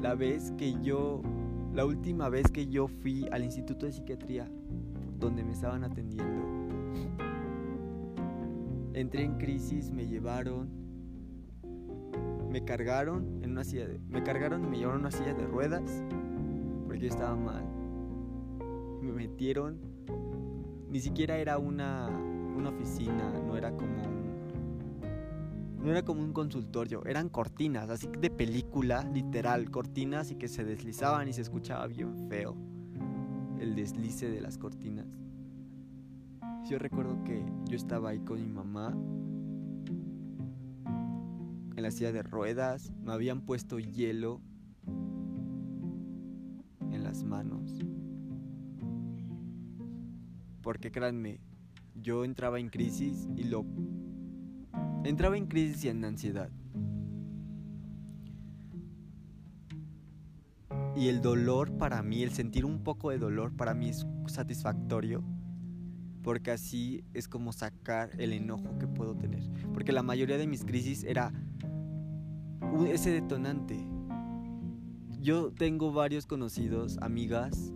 la 0.00 0.14
vez 0.14 0.52
que 0.56 0.80
yo, 0.80 1.22
la 1.74 1.84
última 1.84 2.28
vez 2.28 2.46
que 2.52 2.68
yo 2.68 2.86
fui 2.86 3.26
al 3.32 3.42
Instituto 3.42 3.86
de 3.86 3.92
Psiquiatría, 3.92 4.48
donde 5.18 5.42
me 5.42 5.52
estaban 5.52 5.82
atendiendo. 5.82 6.38
Entré 8.94 9.24
en 9.24 9.38
crisis, 9.38 9.90
me 9.90 10.06
llevaron, 10.06 10.68
me 12.48 12.64
cargaron 12.64 13.42
en 13.42 13.50
una 13.50 13.64
silla 13.64 13.88
de, 13.88 13.98
me 14.08 14.22
cargaron 14.22 14.64
y 14.64 14.68
me 14.68 14.78
llevaron 14.78 15.00
a 15.00 15.08
una 15.08 15.10
silla 15.10 15.34
de 15.34 15.46
ruedas 15.46 16.04
porque 16.86 17.00
yo 17.00 17.08
estaba 17.08 17.34
mal. 17.34 17.77
Me 19.08 19.14
metieron, 19.14 19.78
ni 20.90 21.00
siquiera 21.00 21.38
era 21.38 21.56
una, 21.56 22.08
una 22.08 22.68
oficina, 22.68 23.32
no 23.46 23.56
era 23.56 23.74
como 23.74 24.02
un, 24.02 24.18
no 25.82 25.90
era 25.90 26.02
como 26.02 26.22
un 26.22 26.34
consultorio, 26.34 27.02
eran 27.06 27.30
cortinas, 27.30 27.88
así 27.88 28.06
de 28.20 28.28
película, 28.28 29.04
literal, 29.14 29.70
cortinas 29.70 30.30
y 30.30 30.36
que 30.36 30.46
se 30.46 30.62
deslizaban 30.62 31.26
y 31.26 31.32
se 31.32 31.40
escuchaba 31.40 31.86
bien 31.86 32.28
feo 32.28 32.54
el 33.58 33.74
deslice 33.74 34.28
de 34.28 34.42
las 34.42 34.58
cortinas. 34.58 35.06
Yo 36.68 36.78
recuerdo 36.78 37.24
que 37.24 37.42
yo 37.64 37.76
estaba 37.76 38.10
ahí 38.10 38.20
con 38.20 38.42
mi 38.42 38.52
mamá 38.52 38.94
en 41.76 41.82
la 41.82 41.90
silla 41.90 42.12
de 42.12 42.22
ruedas, 42.22 42.92
me 43.02 43.12
habían 43.12 43.40
puesto 43.40 43.78
hielo 43.78 44.42
en 46.90 47.02
las 47.02 47.24
manos. 47.24 47.72
Porque 50.68 50.90
créanme, 50.90 51.40
yo 51.94 52.26
entraba 52.26 52.60
en 52.60 52.68
crisis 52.68 53.26
y 53.38 53.44
lo 53.44 53.64
entraba 55.02 55.38
en 55.38 55.46
crisis 55.46 55.84
y 55.84 55.88
en 55.88 56.04
ansiedad. 56.04 56.50
Y 60.94 61.08
el 61.08 61.22
dolor 61.22 61.78
para 61.78 62.02
mí, 62.02 62.22
el 62.22 62.32
sentir 62.32 62.66
un 62.66 62.84
poco 62.84 63.08
de 63.08 63.16
dolor 63.16 63.56
para 63.56 63.72
mí 63.72 63.88
es 63.88 64.06
satisfactorio 64.26 65.24
porque 66.22 66.50
así 66.50 67.02
es 67.14 67.28
como 67.28 67.54
sacar 67.54 68.10
el 68.20 68.34
enojo 68.34 68.76
que 68.78 68.86
puedo 68.86 69.16
tener. 69.16 69.42
Porque 69.72 69.92
la 69.92 70.02
mayoría 70.02 70.36
de 70.36 70.46
mis 70.46 70.66
crisis 70.66 71.02
era 71.02 71.32
ese 72.86 73.10
detonante. 73.10 73.88
Yo 75.18 75.50
tengo 75.50 75.92
varios 75.92 76.26
conocidos, 76.26 76.98
amigas, 77.00 77.72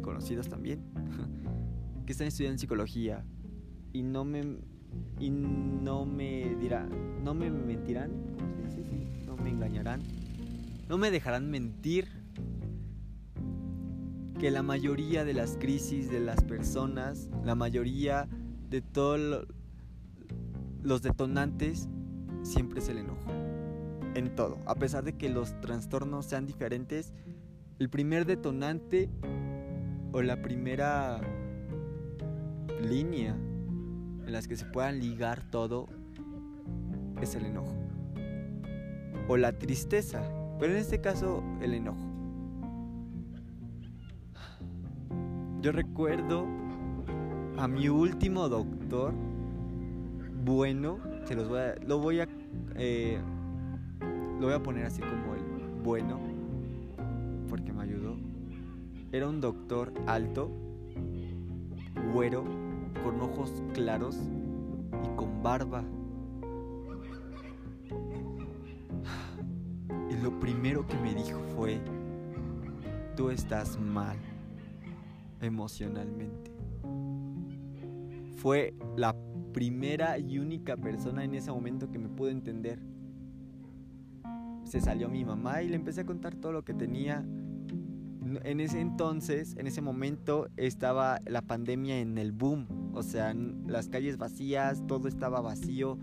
conocidos 0.00 0.48
también, 0.48 0.82
que 2.10 2.12
están 2.12 2.26
estudiando 2.26 2.58
psicología 2.58 3.24
y 3.92 4.02
no 4.02 4.24
me 4.24 4.58
y 5.20 5.30
no 5.30 6.04
me 6.04 6.56
dirá, 6.56 6.84
no 7.22 7.34
me 7.34 7.48
mentirán, 7.52 8.10
no 9.26 9.36
me 9.36 9.50
engañarán, 9.50 10.00
no 10.88 10.98
me 10.98 11.12
dejarán 11.12 11.48
mentir 11.48 12.08
que 14.40 14.50
la 14.50 14.64
mayoría 14.64 15.24
de 15.24 15.34
las 15.34 15.56
crisis 15.56 16.10
de 16.10 16.18
las 16.18 16.42
personas, 16.42 17.30
la 17.44 17.54
mayoría 17.54 18.26
de 18.68 18.82
todos 18.82 19.46
los 20.82 21.02
detonantes, 21.02 21.88
siempre 22.42 22.80
es 22.80 22.88
el 22.88 22.98
enojo. 22.98 23.30
En 24.16 24.34
todo. 24.34 24.58
A 24.66 24.74
pesar 24.74 25.04
de 25.04 25.12
que 25.12 25.28
los 25.28 25.60
trastornos 25.60 26.26
sean 26.26 26.44
diferentes, 26.44 27.12
el 27.78 27.88
primer 27.88 28.26
detonante 28.26 29.08
o 30.10 30.22
la 30.22 30.42
primera 30.42 31.20
línea 32.80 33.34
en 33.34 34.32
las 34.32 34.48
que 34.48 34.56
se 34.56 34.64
puedan 34.64 35.00
ligar 35.00 35.42
todo 35.50 35.88
es 37.20 37.34
el 37.34 37.46
enojo. 37.46 37.74
O 39.28 39.36
la 39.36 39.52
tristeza. 39.58 40.22
Pero 40.58 40.72
en 40.72 40.78
este 40.78 41.00
caso, 41.00 41.42
el 41.60 41.74
enojo. 41.74 42.10
Yo 45.62 45.72
recuerdo 45.72 46.46
a 47.58 47.68
mi 47.68 47.88
último 47.88 48.48
doctor, 48.48 49.12
bueno, 50.44 50.98
se 51.24 51.34
los 51.34 51.48
voy 51.48 51.58
a, 51.58 51.74
lo 51.86 51.98
voy 51.98 52.20
a, 52.20 52.28
eh, 52.76 53.20
lo 54.38 54.46
voy 54.46 54.54
a 54.54 54.62
poner 54.62 54.86
así 54.86 55.02
como 55.02 55.34
el 55.34 55.42
bueno, 55.82 56.18
porque 57.48 57.72
me 57.72 57.82
ayudó. 57.82 58.16
Era 59.12 59.28
un 59.28 59.40
doctor 59.40 59.92
alto, 60.06 60.50
güero, 62.14 62.44
con 63.02 63.20
ojos 63.20 63.52
claros 63.74 64.16
y 65.04 65.16
con 65.16 65.42
barba. 65.42 65.84
Y 70.10 70.22
lo 70.22 70.38
primero 70.40 70.86
que 70.86 70.96
me 70.98 71.14
dijo 71.14 71.40
fue, 71.56 71.80
tú 73.16 73.30
estás 73.30 73.78
mal 73.78 74.16
emocionalmente. 75.40 76.50
Fue 78.36 78.74
la 78.96 79.14
primera 79.52 80.18
y 80.18 80.38
única 80.38 80.76
persona 80.76 81.24
en 81.24 81.34
ese 81.34 81.50
momento 81.50 81.90
que 81.90 81.98
me 81.98 82.08
pudo 82.08 82.30
entender. 82.30 82.80
Se 84.64 84.80
salió 84.80 85.08
mi 85.08 85.24
mamá 85.24 85.62
y 85.62 85.68
le 85.68 85.76
empecé 85.76 86.02
a 86.02 86.06
contar 86.06 86.34
todo 86.36 86.52
lo 86.52 86.64
que 86.64 86.74
tenía. 86.74 87.24
En 88.42 88.60
ese 88.60 88.80
entonces, 88.80 89.56
en 89.56 89.66
ese 89.66 89.80
momento, 89.80 90.48
estaba 90.56 91.18
la 91.26 91.42
pandemia 91.42 91.98
en 91.98 92.18
el 92.18 92.32
boom. 92.32 92.92
O 92.94 93.02
sea, 93.02 93.34
las 93.66 93.88
calles 93.88 94.18
vacías, 94.18 94.86
todo 94.86 95.08
estaba 95.08 95.40
vacío. 95.40 95.98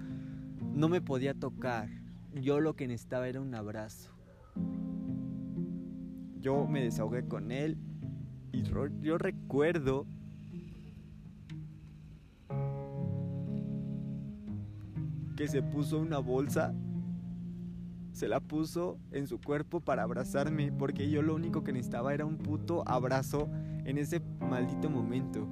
No 0.73 0.89
me 0.89 1.01
podía 1.01 1.33
tocar. 1.33 1.89
Yo 2.33 2.59
lo 2.59 2.75
que 2.75 2.87
necesitaba 2.87 3.27
era 3.27 3.39
un 3.39 3.55
abrazo. 3.55 4.11
Yo 6.41 6.67
me 6.67 6.83
desahogué 6.83 7.27
con 7.27 7.51
él 7.51 7.77
y 8.51 8.63
yo 8.63 9.17
recuerdo 9.17 10.05
que 15.37 15.47
se 15.47 15.61
puso 15.61 15.99
una 15.99 16.17
bolsa, 16.17 16.73
se 18.17 18.27
la 18.27 18.39
puso 18.39 18.97
en 19.11 19.27
su 19.27 19.39
cuerpo 19.39 19.79
para 19.79 20.01
abrazarme, 20.01 20.71
porque 20.71 21.07
yo 21.11 21.21
lo 21.21 21.35
único 21.35 21.63
que 21.63 21.71
necesitaba 21.71 22.15
era 22.15 22.25
un 22.25 22.39
puto 22.39 22.83
abrazo 22.87 23.47
en 23.85 23.99
ese 23.99 24.21
maldito 24.39 24.89
momento. 24.89 25.47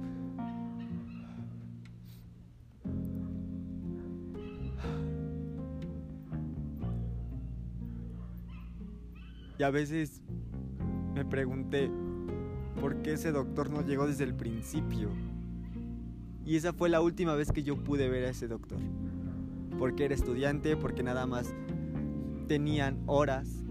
Y 9.60 9.62
a 9.62 9.70
veces 9.70 10.20
me 11.14 11.24
pregunté, 11.24 11.88
por 12.80 13.00
qué 13.00 13.12
ese 13.12 13.30
doctor 13.30 13.70
no 13.70 13.82
llegó 13.82 14.08
desde 14.08 14.24
el 14.24 14.34
principio. 14.34 15.10
Y 16.44 16.56
esa 16.56 16.72
fue 16.72 16.88
la 16.88 17.00
última 17.00 17.36
vez 17.36 17.52
que 17.52 17.62
yo 17.62 17.76
pude 17.76 18.08
ver 18.08 18.24
a 18.24 18.30
ese 18.30 18.48
doctor. 18.48 18.80
Porque 19.78 20.04
era 20.04 20.14
estudiante, 20.14 20.76
porque 20.76 21.04
nada 21.04 21.26
más 21.26 21.54
tenían 22.46 23.02
horas. 23.06 23.62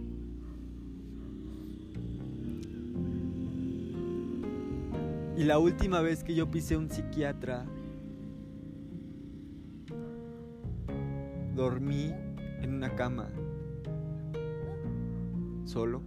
Y 5.37 5.43
la 5.43 5.59
última 5.59 6.01
vez 6.01 6.23
que 6.23 6.33
yo 6.33 6.49
pisé 6.49 6.77
un 6.77 6.89
psiquiatra, 6.89 7.65
dormí 11.53 12.13
en 12.61 12.73
una 12.73 12.95
cama, 12.95 13.29
solo 15.65 16.01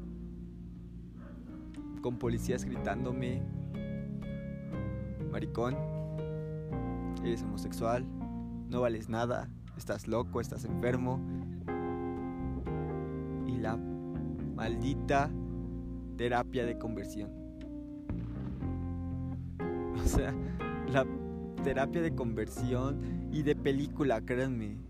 con 2.00 2.18
policías 2.18 2.64
gritándome, 2.64 3.42
maricón, 5.30 5.76
eres 7.22 7.42
homosexual, 7.42 8.06
no 8.70 8.80
vales 8.80 9.08
nada, 9.08 9.50
estás 9.76 10.08
loco, 10.08 10.40
estás 10.40 10.64
enfermo. 10.64 11.20
La 13.60 13.76
maldita 14.56 15.30
terapia 16.16 16.64
de 16.64 16.78
conversión. 16.78 17.30
O 19.94 20.08
sea, 20.08 20.32
la 20.92 21.06
terapia 21.62 22.00
de 22.02 22.14
conversión 22.14 23.00
y 23.32 23.42
de 23.42 23.54
película, 23.54 24.20
créanme. 24.20 24.88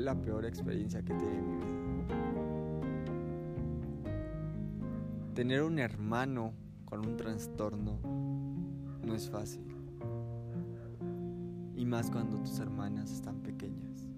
la 0.00 0.14
peor 0.14 0.44
experiencia 0.44 1.02
que 1.02 1.14
tiene 1.14 1.38
en 1.38 1.50
mi 1.50 1.56
vida. 1.56 1.74
Tener 5.34 5.62
un 5.62 5.78
hermano 5.78 6.52
con 6.84 7.06
un 7.06 7.16
trastorno 7.16 7.98
no 9.04 9.14
es 9.14 9.28
fácil. 9.28 9.64
Y 11.76 11.84
más 11.86 12.10
cuando 12.10 12.38
tus 12.38 12.58
hermanas 12.58 13.10
están 13.10 13.40
pequeñas. 13.40 14.08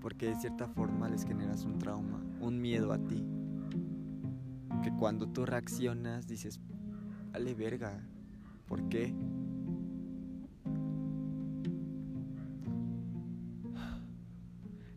Porque 0.00 0.26
de 0.26 0.36
cierta 0.36 0.68
forma 0.68 1.08
les 1.08 1.24
generas 1.24 1.64
un 1.64 1.78
trauma, 1.78 2.20
un 2.40 2.60
miedo 2.60 2.92
a 2.92 2.98
ti. 2.98 3.24
Que 4.82 4.92
cuando 4.92 5.28
tú 5.28 5.46
reaccionas 5.46 6.26
dices, 6.26 6.60
vale 7.32 7.54
verga, 7.54 8.00
¿por 8.66 8.88
qué? 8.88 9.14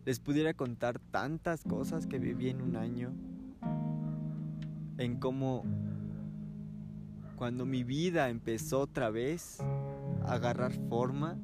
les 0.06 0.20
pudiera 0.20 0.54
contar 0.54 1.00
tantas 1.00 1.64
cosas 1.64 2.06
que 2.06 2.20
viví 2.20 2.48
en 2.48 2.62
un 2.62 2.76
año, 2.76 3.12
en 4.98 5.18
cómo 5.18 5.64
cuando 7.36 7.66
mi 7.66 7.84
vida 7.84 8.28
empezó 8.30 8.80
otra 8.80 9.10
vez 9.10 9.60
a 10.24 10.32
agarrar 10.32 10.72
forma 10.88 11.36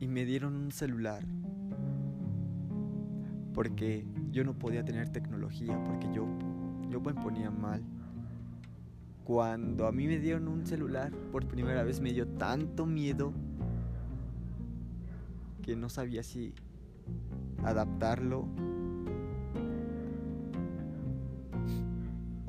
y 0.00 0.08
me 0.08 0.24
dieron 0.24 0.56
un 0.56 0.72
celular 0.72 1.24
porque 3.54 4.04
yo 4.32 4.44
no 4.44 4.58
podía 4.58 4.84
tener 4.84 5.10
tecnología 5.10 5.82
porque 5.84 6.12
yo 6.12 6.26
yo 6.90 7.00
me 7.00 7.14
ponía 7.14 7.50
mal. 7.50 7.82
Cuando 9.24 9.86
a 9.86 9.92
mí 9.92 10.06
me 10.06 10.18
dieron 10.18 10.46
un 10.46 10.64
celular 10.64 11.10
por 11.32 11.46
primera 11.46 11.82
vez 11.82 12.00
me 12.00 12.12
dio 12.12 12.28
tanto 12.28 12.86
miedo 12.86 13.32
que 15.62 15.74
no 15.74 15.88
sabía 15.88 16.22
si 16.22 16.54
adaptarlo 17.64 18.46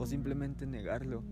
simplemente 0.06 0.66
negarlo. 0.66 1.24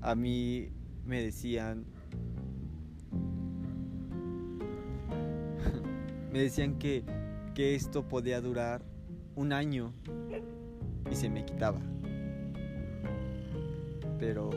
A 0.00 0.14
mí 0.14 0.70
me 1.06 1.22
decían 1.22 1.84
Me 6.32 6.40
decían 6.40 6.78
que, 6.78 7.04
que 7.54 7.74
esto 7.74 8.08
podía 8.08 8.40
durar 8.40 8.82
un 9.36 9.52
año 9.52 9.92
y 11.10 11.14
se 11.14 11.28
me 11.28 11.44
quitaba. 11.44 11.80
Pero 14.18 14.50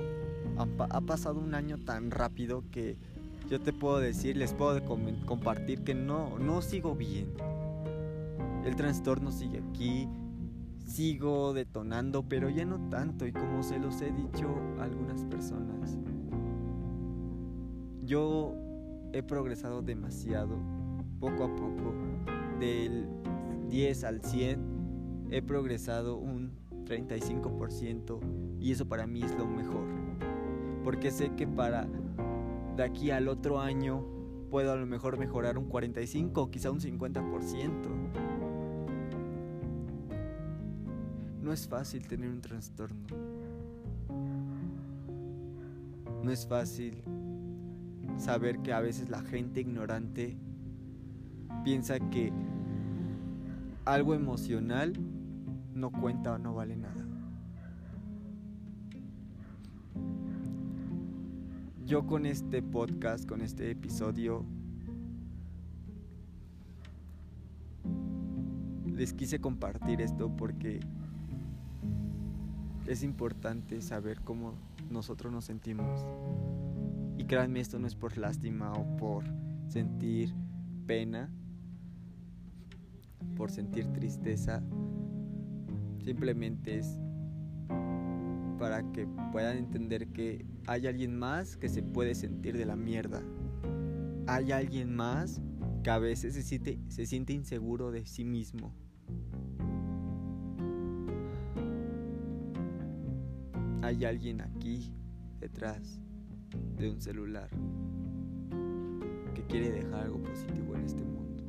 ha, 0.58 1.02
pasado 1.02 1.40
un 1.40 1.54
año 1.54 1.78
tan 1.78 2.12
rápido 2.12 2.64
que 2.72 2.98
yo 3.50 3.60
te 3.60 3.74
puedo 3.74 4.00
decir, 4.00 4.38
les 4.38 4.54
puedo 4.54 4.82
compartir 5.26 5.84
que 5.84 5.94
no, 5.94 6.40
no 6.40 6.62
sigo 6.62 6.96
bien. 6.96 7.28
El 8.66 8.76
trastorno 8.76 9.32
sigue 9.32 9.60
aquí, 9.60 10.10
sigo 10.86 11.54
detonando, 11.54 12.28
pero 12.28 12.50
ya 12.50 12.66
no 12.66 12.90
tanto. 12.90 13.28
Y 13.28 13.32
como 13.32 13.62
se 13.62 13.78
los 13.78 14.02
he 14.02 14.12
dicho 14.12 14.50
a 14.80 14.84
algunas 14.84 15.24
personas, 15.26 15.98
yo 18.04 18.54
he 19.14 19.24
progresado 19.24 19.82
demasiado, 19.82 20.58
poco 21.20 21.44
a 21.44 21.56
poco, 21.56 21.94
del 22.60 23.08
10 23.70 24.04
al 24.04 24.22
100, 24.22 25.28
he 25.32 25.42
progresado 25.42 26.18
un 26.18 26.52
35% 26.86 28.20
y 28.60 28.72
eso 28.72 28.88
para 28.88 29.08
mí 29.08 29.22
es 29.22 29.36
lo 29.38 29.48
mejor. 29.48 29.88
Porque 30.84 31.12
sé 31.12 31.32
que 31.36 31.48
para 31.48 31.88
de 32.76 32.84
aquí 32.84 33.12
al 33.12 33.28
otro 33.28 33.60
año 33.60 34.06
puedo 34.50 34.72
a 34.72 34.76
lo 34.76 34.86
mejor 34.86 35.18
mejorar 35.18 35.58
un 35.58 35.66
45, 35.66 36.52
quizá 36.52 36.72
un 36.72 36.80
50%. 36.80 38.35
No 41.46 41.54
es 41.54 41.68
fácil 41.68 42.08
tener 42.08 42.28
un 42.28 42.42
trastorno. 42.42 43.06
No 46.24 46.32
es 46.32 46.48
fácil 46.48 47.04
saber 48.18 48.64
que 48.64 48.74
a 48.74 48.80
veces 48.80 49.10
la 49.12 49.22
gente 49.22 49.62
ignorante 49.62 50.36
piensa 51.64 52.00
que 52.00 52.34
algo 53.86 54.16
emocional 54.16 54.94
no 55.76 55.92
cuenta 55.92 56.34
o 56.34 56.40
no 56.40 56.56
vale 56.56 56.78
nada. 56.78 57.06
Yo 61.86 62.08
con 62.08 62.26
este 62.26 62.64
podcast, 62.64 63.30
con 63.30 63.42
este 63.42 63.70
episodio, 63.70 64.44
les 68.96 69.14
quise 69.14 69.40
compartir 69.40 70.02
esto 70.02 70.36
porque 70.36 70.80
es 72.88 73.04
importante 73.04 73.82
saber 73.82 74.22
cómo 74.22 74.54
nosotros 74.90 75.32
nos 75.32 75.46
sentimos. 75.46 76.06
Y 77.18 77.26
créanme, 77.26 77.60
esto 77.60 77.80
no 77.80 77.88
es 77.88 77.96
por 77.96 78.18
lástima 78.18 78.74
o 78.74 78.98
por 78.98 79.24
sentir 79.68 80.34
pena, 80.86 81.30
por 83.36 83.52
sentir 83.52 83.92
tristeza. 83.94 84.62
Simplemente 86.04 86.78
es 86.78 87.00
para 88.60 88.92
que 88.92 89.08
puedan 89.32 89.58
entender 89.58 90.08
que 90.10 90.46
hay 90.68 90.88
alguien 90.88 91.18
más 91.18 91.58
que 91.58 91.70
se 91.70 91.84
puede 91.84 92.16
sentir 92.16 92.58
de 92.58 92.66
la 92.66 92.76
mierda. 92.76 93.22
Hay 94.28 94.52
alguien 94.52 94.96
más 94.96 95.42
que 95.84 95.90
a 95.90 96.00
veces 96.00 96.34
se 96.34 96.42
siente, 96.42 96.80
se 96.88 97.06
siente 97.06 97.34
inseguro 97.34 97.92
de 97.92 98.06
sí 98.06 98.24
mismo. 98.24 98.74
Hay 103.86 104.04
alguien 104.04 104.42
aquí 104.42 104.92
detrás 105.40 106.00
de 106.76 106.90
un 106.90 107.00
celular 107.00 107.50
que 109.36 109.44
quiere 109.44 109.70
dejar 109.70 110.06
algo 110.06 110.24
positivo 110.24 110.76
en 110.76 110.86
este 110.86 111.04
mundo. 111.04 111.44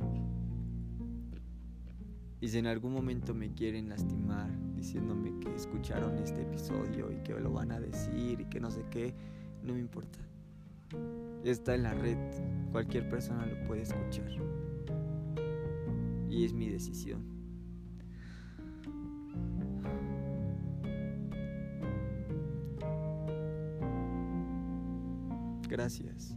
Y 2.39 2.47
si 2.49 2.59
en 2.59 2.67
algún 2.67 2.93
momento 2.93 3.33
me 3.33 3.51
quieren 3.53 3.89
lastimar 3.89 4.51
diciéndome 4.75 5.39
que 5.39 5.55
escucharon 5.55 6.19
este 6.19 6.43
episodio 6.43 7.11
y 7.11 7.23
que 7.23 7.33
lo 7.39 7.51
van 7.51 7.71
a 7.71 7.79
decir 7.79 8.39
y 8.39 8.45
que 8.45 8.59
no 8.59 8.69
sé 8.69 8.85
qué, 8.91 9.15
no 9.63 9.73
me 9.73 9.79
importa. 9.79 10.19
Está 11.43 11.73
en 11.73 11.83
la 11.83 11.95
red, 11.95 12.17
cualquier 12.71 13.09
persona 13.09 13.47
lo 13.47 13.67
puede 13.67 13.81
escuchar. 13.81 14.29
Y 16.29 16.45
es 16.45 16.53
mi 16.53 16.69
decisión. 16.69 17.36
Gracias. 25.67 26.35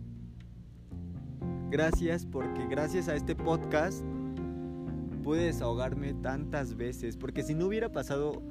Gracias 1.71 2.27
porque 2.27 2.67
gracias 2.67 3.09
a 3.09 3.15
este 3.15 3.37
podcast 3.37 4.05
pude 5.23 5.45
desahogarme 5.45 6.15
tantas 6.15 6.77
veces. 6.77 7.17
Porque 7.17 7.43
si 7.43 7.55
no 7.55 7.67
hubiera 7.67 7.93
pasado 7.93 8.43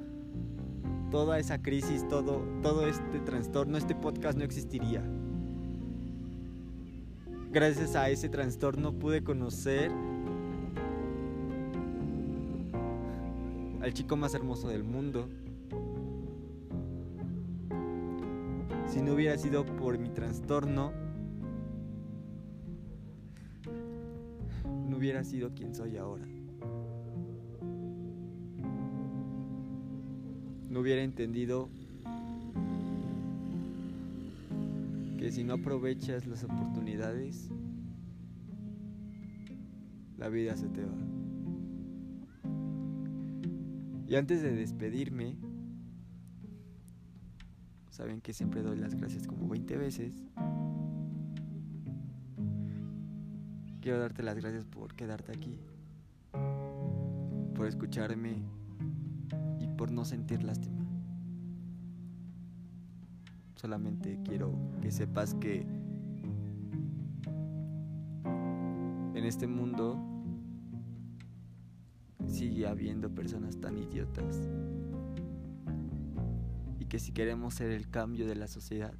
toda 1.10 1.38
esa 1.38 1.60
crisis, 1.60 2.06
todo, 2.08 2.42
todo 2.62 2.86
este 2.86 3.20
trastorno, 3.20 3.76
este 3.76 3.94
podcast 3.94 4.38
no 4.38 4.44
existiría. 4.44 5.02
Gracias 7.52 7.96
a 7.96 8.08
ese 8.08 8.28
trastorno 8.28 8.92
pude 8.92 9.24
conocer 9.24 9.90
al 13.82 13.92
chico 13.92 14.16
más 14.16 14.34
hermoso 14.34 14.68
del 14.68 14.84
mundo. 14.84 15.28
Si 18.90 19.00
no 19.00 19.14
hubiera 19.14 19.38
sido 19.38 19.64
por 19.64 19.96
mi 19.98 20.08
trastorno, 20.08 20.92
no 24.88 24.96
hubiera 24.96 25.22
sido 25.22 25.54
quien 25.54 25.76
soy 25.76 25.96
ahora. 25.96 26.26
No 30.68 30.80
hubiera 30.80 31.04
entendido 31.04 31.68
que 35.18 35.30
si 35.30 35.44
no 35.44 35.54
aprovechas 35.54 36.26
las 36.26 36.42
oportunidades, 36.42 37.48
la 40.18 40.28
vida 40.28 40.56
se 40.56 40.68
te 40.68 40.84
va. 40.84 40.98
Y 44.08 44.16
antes 44.16 44.42
de 44.42 44.50
despedirme, 44.52 45.36
Saben 48.00 48.22
que 48.22 48.32
siempre 48.32 48.62
doy 48.62 48.78
las 48.78 48.94
gracias 48.94 49.26
como 49.26 49.46
20 49.46 49.76
veces. 49.76 50.24
Quiero 53.82 53.98
darte 53.98 54.22
las 54.22 54.36
gracias 54.38 54.64
por 54.64 54.94
quedarte 54.94 55.32
aquí, 55.32 55.60
por 57.54 57.66
escucharme 57.66 58.42
y 59.58 59.66
por 59.76 59.92
no 59.92 60.06
sentir 60.06 60.42
lástima. 60.42 60.82
Solamente 63.56 64.18
quiero 64.24 64.54
que 64.80 64.90
sepas 64.90 65.34
que 65.34 65.66
en 69.14 69.24
este 69.26 69.46
mundo 69.46 70.00
sigue 72.26 72.66
habiendo 72.66 73.14
personas 73.14 73.60
tan 73.60 73.76
idiotas 73.76 74.48
que 76.90 76.98
si 76.98 77.12
queremos 77.12 77.54
ser 77.54 77.70
el 77.70 77.88
cambio 77.88 78.26
de 78.26 78.34
la 78.34 78.48
sociedad, 78.48 78.92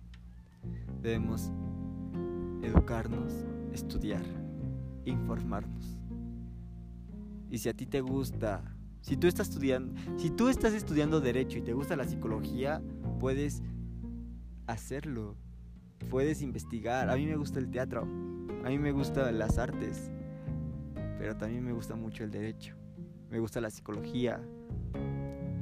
debemos 1.03 1.50
educarnos, 2.62 3.35
estudiar, 3.72 4.22
informarnos. 5.05 5.98
Y 7.50 7.59
si 7.59 7.68
a 7.68 7.74
ti 7.74 7.87
te 7.87 8.00
gusta, 8.00 8.62
si 9.00 9.16
tú 9.16 9.26
estás 9.26 9.48
estudiando, 9.48 10.00
si 10.18 10.31
tú 10.31 10.48
estás 10.48 10.72
estudiando 10.72 11.20
derecho 11.20 11.59
y 11.59 11.62
te 11.62 11.72
gusta 11.72 11.96
la 11.96 12.07
psicología, 12.07 12.81
puedes 13.18 13.61
hacerlo. 14.68 15.37
Puedes 16.09 16.42
investigar. 16.42 17.11
A 17.11 17.16
mí 17.16 17.26
me 17.26 17.37
gusta 17.37 17.59
el 17.59 17.70
teatro, 17.70 18.03
a 18.03 18.68
mí 18.68 18.79
me 18.79 18.92
gustan 18.92 19.37
las 19.37 19.59
artes, 19.59 20.12
pero 21.18 21.37
también 21.37 21.64
me 21.64 21.72
gusta 21.72 21.96
mucho 21.96 22.22
el 22.22 22.31
derecho. 22.31 22.76
Me 23.31 23.40
gusta 23.40 23.61
la 23.61 23.70
psicología, 23.70 24.40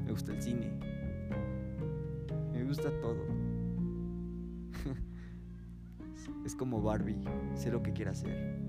me 0.04 0.12
gusta 0.12 0.32
el 0.32 0.42
cine 0.42 0.97
gusta 2.68 2.90
todo. 3.00 3.16
es 6.44 6.54
como 6.54 6.82
Barbie, 6.82 7.24
sé 7.54 7.70
lo 7.70 7.82
que 7.82 7.94
quiera 7.94 8.10
hacer. 8.10 8.60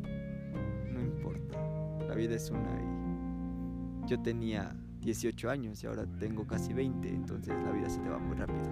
No 0.94 1.02
importa, 1.02 1.60
la 2.08 2.16
vida 2.16 2.36
es 2.36 2.50
una 2.50 2.82
y 2.82 4.08
yo 4.08 4.22
tenía 4.22 4.74
18 5.02 5.50
años 5.50 5.84
y 5.84 5.88
ahora 5.88 6.06
tengo 6.18 6.48
casi 6.48 6.74
20, 6.74 7.10
entonces 7.10 7.54
la 7.64 7.72
vida 7.72 7.90
se 7.90 8.00
te 8.00 8.10
va 8.10 8.18
muy 8.18 8.38
rápido. 8.38 8.70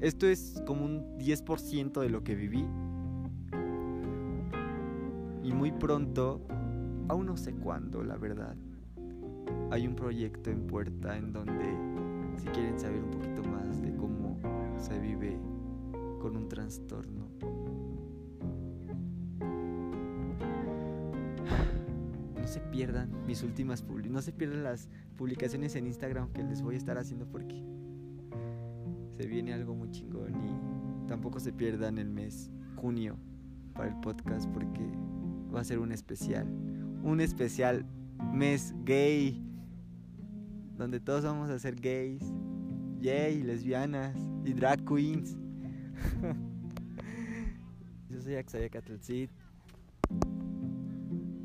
Esto 0.00 0.26
es 0.26 0.60
como 0.66 0.84
un 0.84 1.18
10% 1.18 2.00
de 2.00 2.10
lo 2.10 2.24
que 2.24 2.34
viví. 2.34 2.66
Y 5.44 5.52
muy 5.52 5.70
pronto, 5.72 6.40
aún 7.08 7.26
no 7.26 7.36
sé 7.36 7.52
cuándo, 7.54 8.02
la 8.02 8.16
verdad, 8.16 8.56
hay 9.70 9.86
un 9.86 9.94
proyecto 9.94 10.50
en 10.50 10.66
puerta 10.66 11.16
en 11.16 11.32
donde 11.32 11.76
si 12.36 12.48
quieren 12.48 12.78
saber 12.78 13.02
un 13.02 13.10
poquito 13.10 13.42
más 13.44 13.80
de 13.80 13.94
cómo 13.94 14.38
se 14.78 14.98
vive 14.98 15.38
con 16.20 16.36
un 16.36 16.48
trastorno, 16.48 17.28
se 22.44 22.60
pierdan 22.60 23.10
mis 23.26 23.44
últimas 23.44 23.84
no 23.84 24.22
se 24.22 24.32
pierdan 24.32 24.64
las 24.64 24.88
publicaciones 25.16 25.76
en 25.76 25.86
Instagram 25.86 26.32
que 26.32 26.42
les 26.42 26.62
voy 26.62 26.74
a 26.74 26.78
estar 26.78 26.98
haciendo 26.98 27.26
porque 27.26 27.62
se 29.16 29.26
viene 29.28 29.52
algo 29.54 29.76
muy 29.76 29.88
chingón 29.92 30.34
y 30.34 31.06
tampoco 31.08 31.38
se 31.38 31.52
pierdan 31.52 31.98
el 31.98 32.10
mes 32.10 32.50
junio 32.74 33.16
para 33.74 33.90
el 33.90 34.00
podcast 34.00 34.50
porque 34.50 34.84
va 35.54 35.60
a 35.60 35.64
ser 35.64 35.78
un 35.78 35.92
especial, 35.92 36.48
un 37.04 37.20
especial 37.20 37.86
mes 38.32 38.74
gay 38.84 39.49
donde 40.80 40.98
todos 40.98 41.24
vamos 41.24 41.50
a 41.50 41.58
ser 41.58 41.76
gays, 41.76 42.22
yay, 43.00 43.42
lesbianas 43.42 44.16
y 44.46 44.54
drag 44.54 44.82
queens. 44.86 45.36
Yo 48.08 48.22
soy 48.22 48.36
Axaya 48.36 48.70
Catalcid 48.70 49.28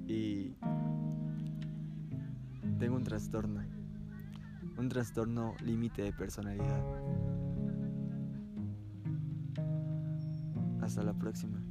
y 0.08 0.56
tengo 2.80 2.96
un 2.96 3.04
trastorno, 3.04 3.62
un 4.78 4.88
trastorno 4.88 5.54
límite 5.66 6.04
de 6.04 6.14
personalidad. 6.14 6.82
Hasta 10.82 11.04
la 11.04 11.14
próxima. 11.14 11.62